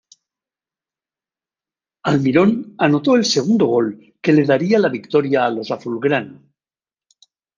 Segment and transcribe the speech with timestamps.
[2.01, 6.41] Almirón anotó el segundo gol que le daría la victoria a los azulgrana.